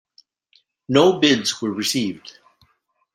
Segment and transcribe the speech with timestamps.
[0.89, 2.39] No bids were received.